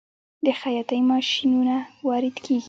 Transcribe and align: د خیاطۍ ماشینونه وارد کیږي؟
د 0.45 0.47
خیاطۍ 0.59 0.99
ماشینونه 1.11 1.75
وارد 2.07 2.35
کیږي؟ 2.45 2.59